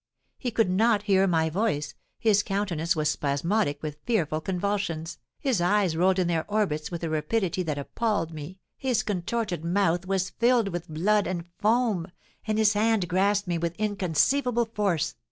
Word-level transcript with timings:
He 0.39 0.49
could 0.49 0.71
not 0.71 1.03
hear 1.03 1.27
my 1.27 1.51
voice, 1.51 1.93
his 2.17 2.41
countenance 2.41 2.95
was 2.95 3.07
spasmodic 3.11 3.83
with 3.83 3.99
fearful 4.07 4.41
convulsions, 4.41 5.19
his 5.39 5.61
eyes 5.61 5.95
rolled 5.95 6.17
in 6.17 6.25
their 6.25 6.49
orbits 6.49 6.89
with 6.89 7.03
a 7.03 7.09
rapidity 7.11 7.61
that 7.61 7.77
appalled 7.77 8.33
me, 8.33 8.57
his 8.79 9.03
contorted 9.03 9.63
mouth 9.63 10.07
was 10.07 10.31
filled 10.31 10.69
with 10.69 10.89
blood 10.89 11.27
and 11.27 11.45
foam, 11.59 12.07
and 12.47 12.57
his 12.57 12.73
hand 12.73 13.07
grasped 13.07 13.47
me 13.47 13.59
with 13.59 13.75
inconceivable 13.75 14.65
force. 14.65 15.13